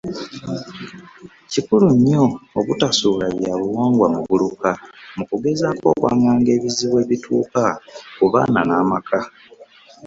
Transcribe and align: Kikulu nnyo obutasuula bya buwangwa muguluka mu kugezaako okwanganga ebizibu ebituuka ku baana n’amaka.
Kikulu 1.51 1.87
nnyo 1.95 2.23
obutasuula 2.59 3.27
bya 3.37 3.53
buwangwa 3.61 4.07
muguluka 4.15 4.71
mu 5.17 5.23
kugezaako 5.29 5.85
okwanganga 5.93 6.49
ebizibu 6.57 6.95
ebituuka 7.03 7.63
ku 8.17 8.25
baana 8.33 8.61
n’amaka. 8.69 9.19